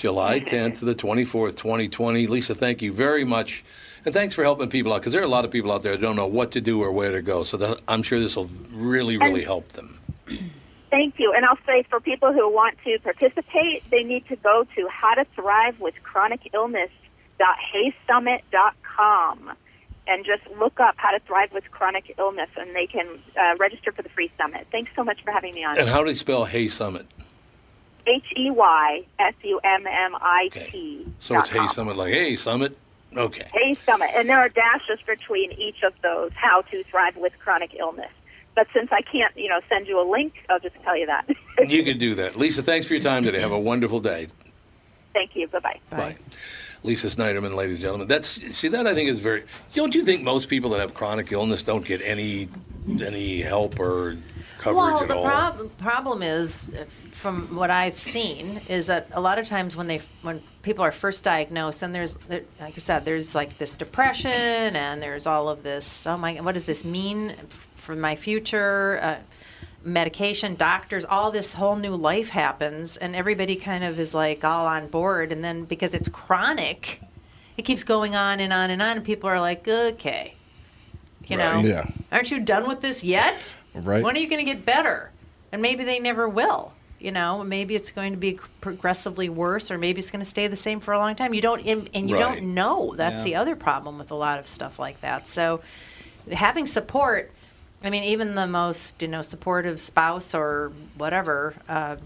[0.00, 2.26] July 10th to the 24th, 2020.
[2.26, 3.64] Lisa, thank you very much.
[4.04, 5.92] And thanks for helping people out because there are a lot of people out there
[5.92, 7.44] that don't know what to do or where to go.
[7.44, 9.98] So I'm sure this will really, really help them.
[10.90, 11.32] Thank you.
[11.36, 15.14] And I'll say for people who want to participate, they need to go to how
[15.14, 19.52] to thrive with chronic illness.heysummit.com
[20.08, 23.06] and just look up how to thrive with chronic illness, and they can
[23.38, 24.66] uh, register for the free summit.
[24.72, 25.78] Thanks so much for having me on.
[25.78, 27.06] And how do you spell Hey Summit?
[28.06, 31.06] H E Y S U M M I T.
[31.18, 32.76] So it's Hey Summit, like Hey Summit.
[33.16, 33.48] Okay.
[33.52, 36.30] Hey Summit, and there are dashes between each of those.
[36.34, 38.10] How to thrive with chronic illness.
[38.54, 41.28] But since I can't, you know, send you a link, I'll just tell you that.
[41.58, 42.36] And you can do that.
[42.36, 43.40] Lisa, thanks for your time today.
[43.40, 44.26] Have a wonderful day.
[45.12, 45.48] Thank you.
[45.48, 45.80] Bye-bye.
[45.90, 46.16] Bye.
[46.82, 48.08] Lisa Sniderman, ladies and gentlemen.
[48.08, 49.44] That's see that I think is very.
[49.74, 52.48] Don't you think most people that have chronic illness don't get any
[53.02, 54.14] any help or
[54.58, 55.24] coverage well, at the all?
[55.24, 56.74] prob- the problem is,
[57.20, 60.90] from what I've seen, is that a lot of times when they when people are
[60.92, 65.48] first diagnosed, and there's there, like I said, there's like this depression, and there's all
[65.48, 66.06] of this.
[66.06, 67.34] Oh my, what does this mean
[67.76, 68.98] for my future?
[69.02, 69.16] Uh,
[69.82, 74.66] medication, doctors, all this whole new life happens, and everybody kind of is like all
[74.66, 75.32] on board.
[75.32, 77.00] And then because it's chronic,
[77.56, 80.34] it keeps going on and on and on, and people are like, okay,
[81.26, 81.86] you know, Yeah.
[82.12, 83.56] aren't you done with this yet?
[83.74, 84.02] Right.
[84.02, 85.10] When are you going to get better?
[85.52, 86.72] And maybe they never will.
[87.00, 90.46] You know, maybe it's going to be progressively worse, or maybe it's going to stay
[90.48, 91.32] the same for a long time.
[91.32, 92.20] You don't, and, and you Right.
[92.20, 92.94] don't know.
[92.94, 93.24] That's Yeah.
[93.24, 95.26] the other problem with a lot of stuff like that.
[95.26, 95.60] So,
[96.30, 97.30] having support.
[97.82, 101.96] I mean, even the most you know supportive spouse or whatever, uh,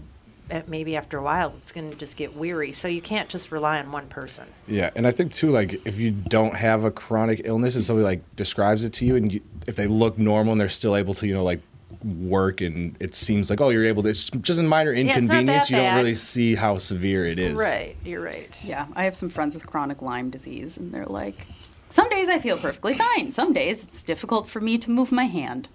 [0.67, 2.71] maybe after a while it's going to just get weary.
[2.71, 4.45] So you can't just rely on one person.
[4.67, 8.05] Yeah, and I think too, like if you don't have a chronic illness and somebody
[8.05, 11.13] like describes it to you, and you, if they look normal and they're still able
[11.15, 11.59] to, you know, like
[12.03, 14.09] work, and it seems like oh, you're able to.
[14.09, 15.69] It's just a minor it's not that inconvenience.
[15.69, 17.55] you don't really see how severe it is.
[17.55, 18.57] Right, you're right.
[18.63, 21.47] Yeah, I have some friends with chronic Lyme disease, and they're like,
[21.89, 23.31] some days I feel perfectly fine.
[23.31, 25.69] Some days it's difficult for me to move my hand.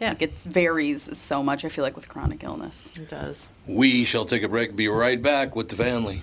[0.00, 0.10] Yeah.
[0.10, 2.90] Like it varies so much, I feel like, with chronic illness.
[2.94, 3.48] It does.
[3.66, 4.76] We shall take a break.
[4.76, 6.22] Be right back with the family.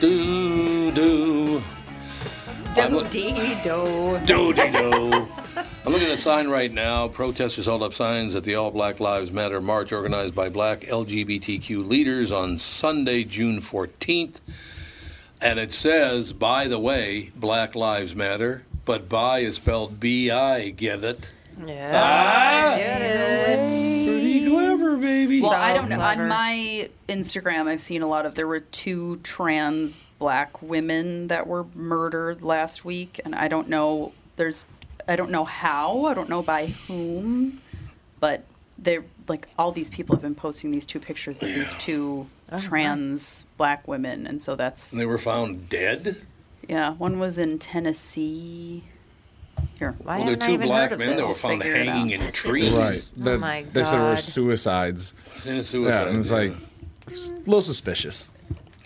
[0.00, 1.62] Do do.
[2.74, 4.18] Do.
[4.26, 5.28] Do do do.
[5.84, 7.08] I'm looking at a sign right now.
[7.08, 11.86] Protesters hold up signs at the All Black Lives Matter march organized by black LGBTQ
[11.86, 14.40] leaders on Sunday, June 14th.
[15.40, 20.70] And it says, by the way, Black Lives Matter, but by is spelled B I.
[20.70, 21.30] Get it?
[21.66, 21.90] Yeah.
[21.94, 22.76] Ah!
[22.76, 24.06] Get it.
[24.06, 25.40] Pretty clever, baby.
[25.40, 25.96] Well, So I don't know.
[25.96, 26.22] clever.
[26.22, 28.34] On my Instagram, I've seen a lot of.
[28.34, 34.12] There were two trans black women that were murdered last week, and I don't know.
[34.36, 34.64] There's,
[35.08, 36.04] I don't know how.
[36.06, 37.60] I don't know by whom,
[38.20, 38.44] but
[38.78, 42.26] they're like all these people have been posting these two pictures of these two
[42.58, 46.16] trans black women, and so that's And they were found dead.
[46.68, 46.92] yeah.
[46.94, 48.84] One was in Tennessee.
[49.80, 52.26] Here, Why well, they're two black men that were found Figure hanging out.
[52.26, 52.70] in trees.
[52.70, 53.02] Right.
[53.18, 54.20] Oh That- my They said they were God.
[54.20, 55.14] suicides.
[55.46, 56.36] In suicide, Yeah, and it's yeah.
[56.36, 56.52] like
[57.08, 58.30] it's a little suspicious.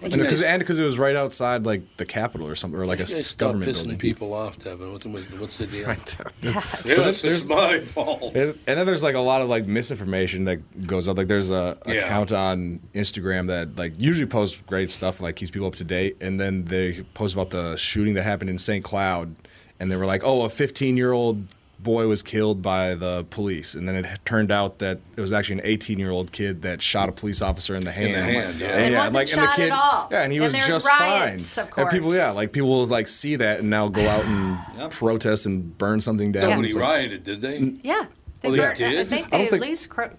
[0.02, 2.98] And because and because it was right outside like the Capitol or something or like
[2.98, 3.98] a You guys stop government pissing building.
[3.98, 4.92] people off, Devin.
[4.92, 5.86] What's, what's- what's the deal?
[5.88, 6.16] Right.
[6.86, 8.34] Yes, it's my fault.
[8.36, 11.16] And and then there's like a lot of like misinformation that goes up.
[11.16, 11.94] Like there's a Yeah.
[11.94, 16.18] account on Instagram that like usually posts great stuff, like keeps people up to date.
[16.20, 18.84] And then they post about the shooting that happened in St.
[18.84, 19.34] Cloud,
[19.80, 21.44] and they were like, "Oh, a 15 year old
[21.80, 25.56] boy was killed by the police." And then it turned out that it was actually
[25.60, 28.14] an 18 year old kid that shot a police officer in the hand.
[28.14, 28.66] the hand, yeah.
[28.68, 30.08] And, And yeah, wasn't like and shot the at kid, all.
[30.10, 31.66] yeah, and he And was just riots, fine.
[31.66, 34.58] of And people, yeah, like people will like see that and now go out and
[34.78, 34.90] Yep.
[34.92, 36.50] protest and burn something down.
[36.50, 37.74] Nobody It's rioted, did they?
[37.82, 38.06] Yeah.
[38.46, 39.08] Oh, they burned- I did?
[39.08, 39.88] think I they don't at think- least.
[39.88, 40.10] Cro-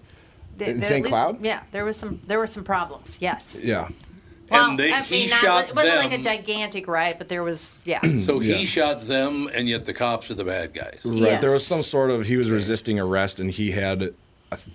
[0.58, 1.04] they, In St.
[1.06, 1.44] Cloud?
[1.44, 2.20] Yeah, there was some.
[2.26, 3.18] There were some problems.
[3.20, 3.56] Yes.
[3.62, 3.88] Yeah.
[4.50, 6.10] Well, and they, I he mean, not- shot it wasn't them.
[6.10, 7.80] like a gigantic riot, but there was.
[7.84, 8.00] Yeah.
[8.20, 8.54] so Yeah.
[8.56, 11.00] he shot them, and yet the cops are the bad guys.
[11.04, 11.40] Right.
[11.40, 14.12] There was some sort of he was resisting arrest and he had a,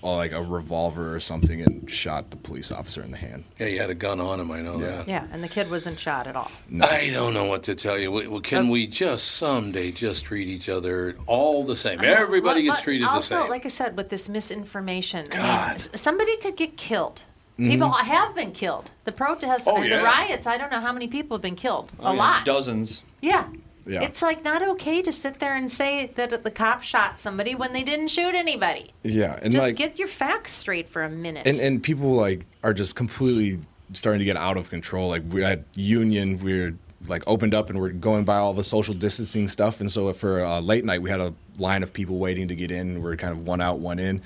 [0.03, 3.45] uh, like a revolver or something and shot the police officer in the hand.
[3.57, 4.51] Yeah, he had a gun on him.
[4.51, 5.07] I know that.
[5.07, 6.51] yeah, and the kid wasn't shot at all.
[6.81, 8.11] I don't know what to tell you.
[8.11, 12.01] Well, Can uh, we just someday just treat each other all the same?
[12.03, 13.49] Everybody Well, gets but treated the also, same.
[13.49, 17.23] like I said, with this misinformation, I mean, somebody could get killed.
[17.57, 18.89] People have been killed.
[19.05, 19.97] The protests Oh, and yeah.
[19.99, 20.47] the riots.
[20.47, 21.91] I don't know how many people have been killed.
[21.99, 22.45] Oh, a yeah, lot.
[22.45, 23.03] Dozens.
[23.21, 23.47] Yeah.
[23.85, 24.01] Yeah.
[24.03, 27.73] It's like not okay to sit there and say that the cop shot somebody when
[27.73, 28.91] they didn't shoot anybody.
[29.03, 29.39] Yeah.
[29.41, 31.45] And Just like get your facts straight for a minute.
[31.47, 33.59] and, and people like are just completely
[33.93, 35.09] starting to get out of control.
[35.09, 36.73] Like we had union, we were
[37.07, 39.81] like opened up and we're going by all the social distancing stuff.
[39.81, 42.69] And so for uh, late night, we had a line of people waiting to get
[42.71, 43.01] in.
[43.01, 44.21] We are kind of one out, one in.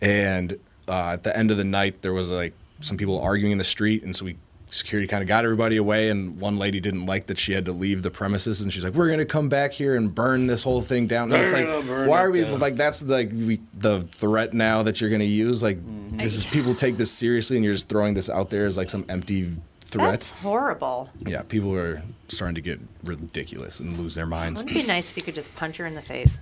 [0.00, 0.56] And
[0.88, 3.64] uh, at the end of the night, there was like some people arguing in the
[3.64, 4.36] street, and so we
[4.72, 6.10] security kind of got everybody away.
[6.10, 8.94] And one lady didn't like that she had to leave the premises, and she's like,
[8.94, 11.86] "We're gonna come back here and burn this whole thing down." And it's like, it,
[11.86, 12.58] burn why are we down.
[12.58, 15.62] like that's like we, the threat now that you're gonna use?
[15.62, 16.18] Like, mm-hmm.
[16.18, 18.90] this is people take this seriously, and you're just throwing this out there as like
[18.90, 19.52] some empty
[19.90, 20.12] threat.
[20.12, 21.10] That's horrible.
[21.26, 24.60] Yeah, people are starting to get ridiculous and lose their minds.
[24.60, 26.38] Wouldn't it be nice if you could just punch her in the face?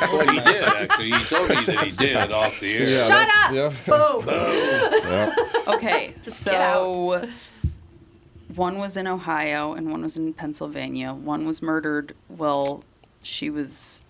[0.00, 1.12] well, he did actually.
[1.12, 2.88] He told me that he did off the air.
[2.88, 3.52] Yeah, Shut up!
[3.52, 3.72] yeah.
[3.86, 4.24] Boom!
[5.68, 7.26] Okay, so
[8.54, 11.12] one was in Ohio and one was in Pennsylvania.
[11.12, 12.14] One was murdered.
[12.28, 12.84] Well,
[13.22, 14.02] she was.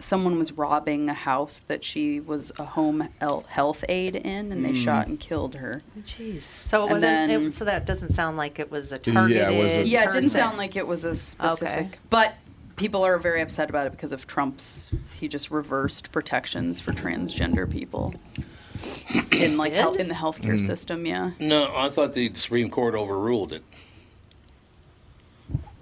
[0.00, 4.64] Someone was robbing a house that she was a home el- health aide in, and
[4.64, 4.84] they mm.
[4.84, 5.82] shot and killed her.
[6.02, 6.42] Jeez.
[6.42, 7.00] So it And wasn't.
[7.00, 9.48] then- it, so that doesn't sound like it was a Yeah, targeted.
[9.48, 11.68] it was a- Yeah, it didn't sound like it was a specific.
[11.68, 11.88] Okay.
[12.10, 12.34] But
[12.76, 14.88] people are very upset about it because of Trump's.
[15.18, 18.14] He just reversed protections for transgender people
[19.32, 19.80] in like Did?
[19.80, 20.66] hel- in the healthcare Mm.
[20.66, 21.06] system.
[21.06, 21.30] Yeah.
[21.40, 23.62] No, I thought the Supreme Court overruled it.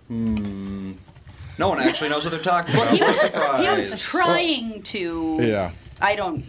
[0.09, 2.88] No one actually knows what they're talking about.
[2.94, 4.26] He What a was, he was surprise.
[4.26, 5.38] trying to.
[5.40, 5.70] Yeah.
[6.00, 6.44] I don't.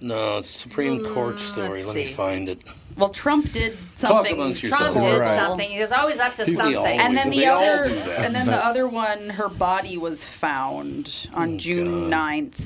[0.00, 1.82] No, it's a Supreme Court story.
[1.82, 2.64] let's Let me find it.
[2.96, 4.34] Well, Trump did something.
[4.34, 5.04] amongst Trump yourselves.
[5.04, 5.36] did Right.
[5.38, 5.70] something.
[5.70, 6.76] He was always up to He's something.
[6.76, 7.84] always- and then the other,
[8.18, 12.58] and then the other one, her body was found on June 9th.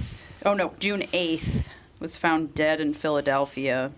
[0.45, 1.65] Oh no, June 8th
[2.05, 3.91] was found dead in Philadelphia,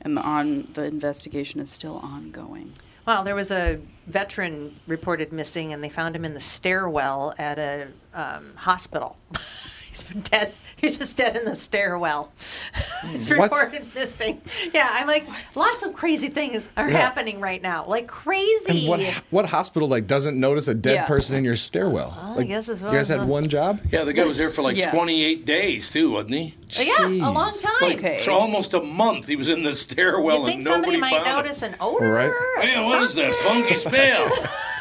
[0.00, 2.72] and the on the investigation is still ongoing.
[3.04, 7.58] Well, there was a veteran reported missing, and they found him in the stairwell at
[7.58, 9.16] a um, hospital.
[9.92, 10.54] He's been dead.
[10.76, 12.32] He's just dead in the stairwell.
[12.74, 13.50] Hmm, he's What?
[13.52, 14.40] reported missing.
[14.72, 16.96] Yeah, I'm like, lots of crazy things are Yeah.
[16.96, 17.84] happening right now.
[17.86, 18.86] Like crazy.
[18.86, 19.00] And what
[19.30, 21.06] what hospital like doesn't notice a dead Yeah.
[21.06, 22.18] person in your stairwell?
[22.18, 23.26] I like, guess as you guys had not.
[23.28, 23.80] one job.
[23.90, 24.90] Yeah, the guy was there for like Yeah.
[24.92, 26.54] 28 days too, wasn't he?
[26.70, 27.72] yeah, a long time.
[27.82, 28.22] Like Okay.
[28.24, 31.22] for almost a month, he was in the stairwell you think and nobody somebody might
[31.22, 31.72] found notice him.
[31.74, 32.08] an odor?
[32.10, 32.28] Right.
[32.32, 34.32] or Man, what is that funky smell?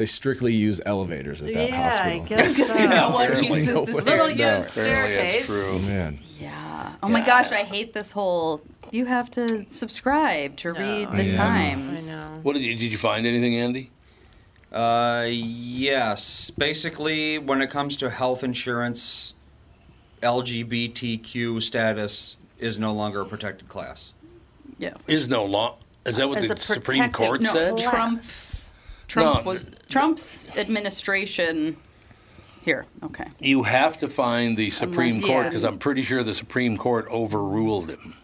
[0.00, 2.24] They strictly use elevators at that Yeah, I hospital.
[2.24, 2.74] guess so.
[2.86, 3.58] no one apparently.
[3.58, 4.06] uses Nobody this.
[4.06, 5.46] Little used staircase.
[5.46, 5.78] that's true.
[5.90, 6.92] Man, Yeah.
[7.02, 8.62] Oh my gosh, I hate this whole.
[8.92, 11.36] You have to subscribe to read the Yeah.
[11.36, 12.02] Times.
[12.02, 12.38] I know.
[12.42, 13.90] What did you did you find anything, Andy?
[14.72, 16.50] Uh, yes.
[16.56, 19.34] Basically, when it comes to health insurance,
[20.22, 24.14] LGBTQ status is no longer a protected class.
[24.78, 24.94] Yeah.
[25.06, 25.76] Is no law.
[26.06, 27.76] Is that what As the Supreme Court No, said?
[27.76, 28.24] Trump.
[29.10, 29.50] Trump No.
[29.50, 31.76] was Trump's administration.
[32.64, 33.26] Here, okay.
[33.40, 35.48] You have to find the Supreme Unless- Court yeah.
[35.48, 38.14] because I'm pretty sure the Supreme Court overruled him.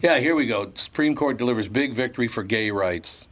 [0.00, 0.70] Yeah, here we go.
[0.74, 3.26] Supreme Court delivers big victory for gay rights.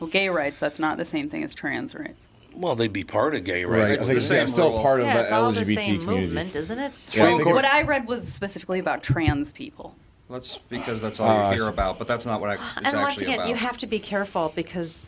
[0.00, 2.26] Well, gay rights, that's not the same thing as trans rights.
[2.54, 3.98] Well, they'd be part of gay rights.
[3.98, 6.26] I think it's, yeah, still part of yeah, the it's all LGBT the same community.
[6.26, 7.06] movement, isn't it?
[7.12, 9.94] Yeah, I think what I read was specifically about trans people.
[10.30, 12.84] That's because that's all Uh, you hear about, but that's not what I, it's and
[12.86, 13.48] once actually again, about.
[13.48, 15.04] you have to be careful because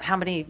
[0.00, 0.46] how many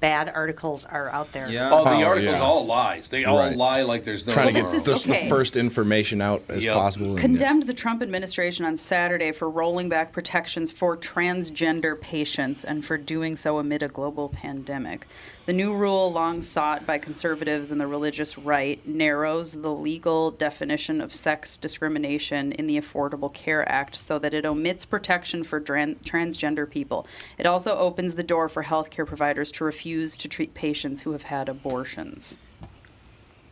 [0.00, 1.48] bad articles are out there?
[1.48, 1.70] Yeah.
[1.72, 2.40] Oh, the Oh, articles yeah.
[2.42, 3.08] all lies.
[3.08, 3.56] They all Right.
[3.56, 4.72] lie like there's no Trying to tomorrow.
[4.74, 5.24] get this just okay.
[5.24, 6.74] the first information out as Yep.
[6.76, 7.06] possible.
[7.06, 7.20] and, yeah.
[7.22, 12.96] condemned the Trump administration on Saturday for rolling back protections for transgender patients and for
[12.98, 15.06] doing so amid a global pandemic.
[15.44, 21.00] The new rule, long sought by conservatives and the religious right, narrows the legal definition
[21.00, 25.96] of sex discrimination in the Affordable Care Act so that it omits protection for dran-
[26.04, 27.08] transgender people.
[27.38, 31.24] It also opens the door for healthcare providers to refuse to treat patients who have
[31.24, 32.38] had abortions.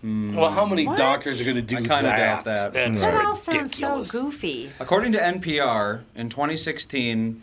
[0.03, 0.37] Hmm.
[0.37, 0.97] Well, how many What?
[0.97, 2.17] doctors are going to do I kinda that?
[2.19, 2.73] doubt that.
[2.73, 3.27] That's That hmm.
[3.27, 4.71] all sounds so goofy.
[4.79, 7.43] According to NPR, in 2016,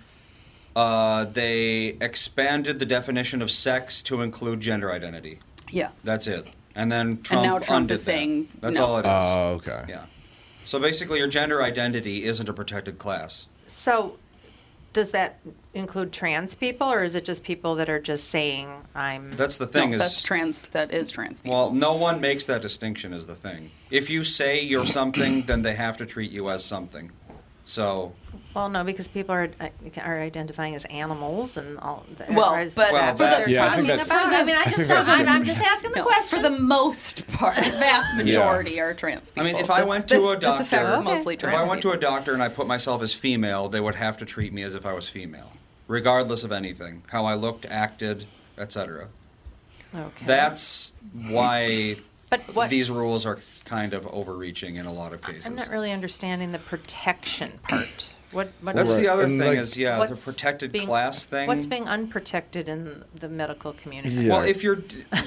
[0.78, 5.40] uh, they expanded the definition of sex to include gender identity.
[5.72, 5.90] Yeah.
[6.04, 6.52] That's it.
[6.76, 8.62] And then Trump, and now Trump undid is saying that.
[8.62, 8.86] That's no.
[8.86, 9.12] all it is.
[9.12, 9.86] Oh, okay.
[9.90, 10.06] yeah.
[10.66, 13.48] So basically, your gender identity isn't a protected class.
[13.66, 14.18] So,
[14.94, 15.40] does that
[15.74, 19.32] include trans people, or is it just people that are just saying I'm?
[19.32, 20.62] That's the thing no, is that's trans.
[20.74, 21.42] That is trans.
[21.42, 21.58] People.
[21.58, 23.72] Well, no one makes that distinction is the thing.
[23.90, 27.12] If you say you're something, then they have to treat you as something.
[27.66, 28.14] So,
[28.58, 29.68] Well, no, because people are uh,
[30.02, 32.04] are identifying as animals and all.
[32.28, 34.34] Well, or but that for the- Yeah, I talking think that's- about?
[34.34, 36.38] I mean, I I just think don't, that's I'm, I'm just asking the No, question.
[36.40, 39.44] For the most part, the vast majority are trans people.
[39.44, 41.04] I mean, if I This- went to a doctor, Okay.
[41.04, 43.94] mostly if I went to a doctor and I put myself as female, they would
[43.94, 45.54] have to treat me as if I was female,
[45.88, 48.26] regardless of anything, how I looked, acted,
[48.58, 49.10] etc.
[49.94, 50.26] okay.
[50.26, 50.94] That's
[51.30, 51.98] why
[52.32, 55.46] But what- these rules are kind of overreaching in a lot of cases.
[55.46, 58.10] I'm not really understanding the protection part.
[58.32, 58.50] What?
[58.62, 61.48] what That's the other and thing like- is, yeah, the what's protected being- class thing.
[61.48, 64.16] What's being unprotected in the medical community?
[64.16, 64.34] Yeah.
[64.34, 64.80] Well, if you're,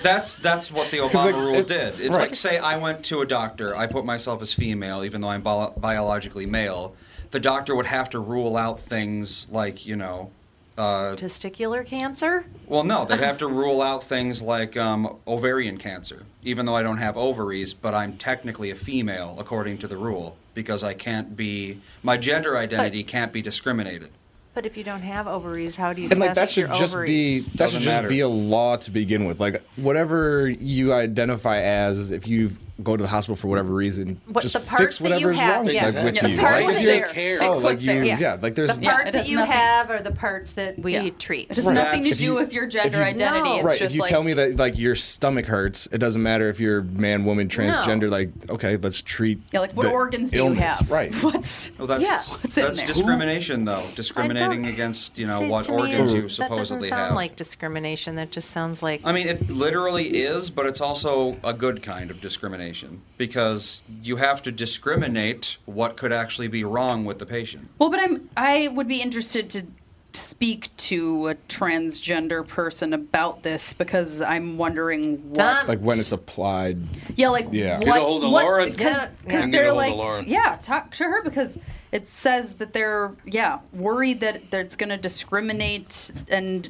[0.02, 1.98] that's that's what the Obama like, rule it- did.
[2.00, 2.28] It's right.
[2.28, 5.42] like say I went to a doctor, I put myself as female, even though I'm
[5.42, 6.94] bio- biologically male.
[7.30, 10.30] The doctor would have to rule out things like you know,
[10.76, 12.44] uh, Testicular cancer?
[12.66, 16.82] well, no, they'd have to rule out things like um, ovarian cancer, even though I
[16.82, 21.36] don't have ovaries, but I'm technically a female according to the rule because I can't
[21.36, 24.10] be my gender identity can't be discriminated.
[24.52, 26.96] But if you don't have ovaries, how do you and like that should your just
[27.04, 28.08] be that Doesn't should just matter.
[28.08, 29.38] be a law to begin with.
[29.38, 32.50] Like whatever you identify as, if you
[32.84, 35.38] go to the hospital for whatever reason, What- just the parts fix that you whatever's
[35.38, 35.84] have, wrong yeah.
[35.86, 36.38] like, with Yeah, the you.
[36.38, 36.62] parts right?
[36.62, 37.00] Oh, what's If you're-
[37.38, 38.04] Fix oh, like you, there.
[38.04, 38.38] yeah.
[38.40, 41.08] like there's The parts it that you nothing- have are the parts that we Yeah.
[41.18, 41.50] treat.
[41.50, 43.48] It has nothing to That's- do with your gender you- identity.
[43.48, 43.56] No.
[43.56, 43.78] It's right.
[43.78, 46.60] just If you like, tell me that like your stomach hurts, it doesn't matter if
[46.60, 48.02] you're man, woman, transgender.
[48.02, 48.08] No.
[48.08, 49.40] Like okay, let's treat.
[49.52, 50.56] yeah, like what the organs do illness.
[50.80, 50.90] you have?
[50.90, 51.14] Right.
[51.22, 52.16] What's Well, that's Yeah.
[52.18, 53.82] What's that's discrimination, though.
[53.94, 57.14] Discriminating against you know what organs you that supposedly doesn't sound have.
[57.16, 58.16] like discrimination.
[58.16, 62.10] That just sounds like I mean, it literally is, but it's also a good kind
[62.10, 62.69] of discrimination
[63.16, 67.68] because you have to discriminate what could actually be wrong with the patient.
[67.78, 69.64] Well, but I'm I would be interested to
[70.12, 75.66] speak to a transgender person about this because I'm wondering what Tom.
[75.68, 76.78] Like when it's applied.
[77.16, 77.78] Yeah, like Yeah.
[77.78, 77.84] what?
[77.84, 78.70] Get a hold of what- Lauren.
[78.70, 79.46] because Yeah, because yeah.
[79.46, 80.24] Get a they're like, Lauren.
[80.28, 81.58] yeah, talk to her because
[81.92, 86.68] it says that they're yeah worried that that it's going to discriminate and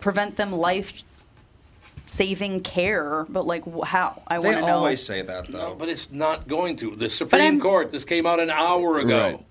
[0.00, 1.02] prevent them life
[2.06, 3.26] saving care.
[3.28, 4.22] But like how?
[4.28, 4.66] I want to know.
[4.66, 5.70] They always say that, though.
[5.70, 6.96] No, but it's not going to.
[6.96, 9.22] The Supreme Court, this came out an hour ago.
[9.22, 9.42] Right.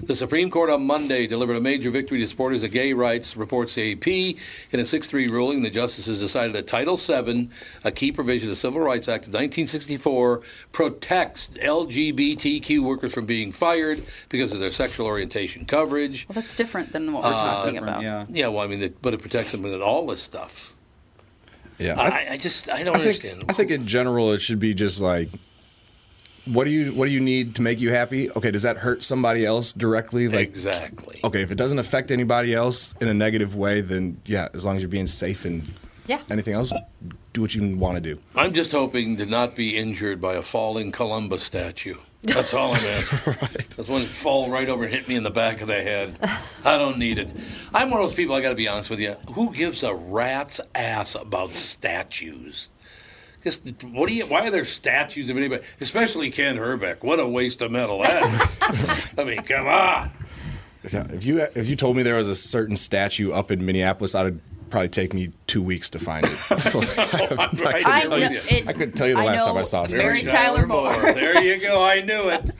[0.00, 3.74] The Supreme Court on Monday delivered a major victory to supporters of gay rights, reports
[3.74, 4.06] the AP.
[4.72, 7.48] In a 6 3 ruling, the justices decided that Title VII,
[7.82, 13.50] a key provision of the Civil Rights Act of 1964, protects LGBTQ workers from being
[13.50, 16.26] fired because of their sexual orientation coverage.
[16.28, 18.02] well, that's different than what uh, we're talking Different, about.
[18.02, 18.26] yeah.
[18.28, 20.74] Yeah, well, I mean, it, but it protects them with all this stuff.
[21.78, 21.94] Yeah.
[22.00, 23.44] I, I just, I don't I think, understand.
[23.48, 25.28] I think in general it should be just like
[26.44, 28.30] what do you what do you need to make you happy?
[28.30, 30.28] Okay, does that hurt somebody else directly?
[30.28, 31.20] Like exactly.
[31.22, 34.76] okay, if it doesn't affect anybody else in a negative way, then yeah, as long
[34.76, 35.70] as you're being safe and
[36.06, 36.20] Yeah.
[36.30, 36.72] anything else,
[37.34, 38.18] do what you want to do.
[38.34, 41.96] I'm just hoping to not be injured by a falling Columbus statue.
[42.22, 43.32] That's all I'm after.
[43.76, 46.18] That's one fall right over and hit me in the back of the head.
[46.64, 47.32] I don't need it.
[47.72, 48.34] I'm one of those people.
[48.34, 49.14] I got to be honest with you.
[49.34, 52.68] Who gives a rat's ass about statues?
[53.44, 54.26] Just what do you?
[54.26, 55.62] Why are there statues of anybody?
[55.80, 57.04] Especially Kent Hrbek.
[57.04, 59.08] What a waste of metal that is.
[59.18, 60.10] I mean, come on.
[60.82, 64.40] If you if you told me there was a certain statue up in Minneapolis, I'd
[64.68, 66.32] probably take me two weeks to find it.
[66.50, 67.84] I, Right.
[67.84, 69.84] couldn't tell you, it- I couldn't tell you the I last know time I saw
[69.84, 70.30] a Mary statue.
[70.30, 71.12] Tyler Moore.
[71.12, 71.82] There you go.
[71.84, 72.50] I knew it.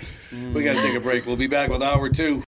[0.54, 1.26] We got to take a break.
[1.26, 2.42] We'll be back with hour two.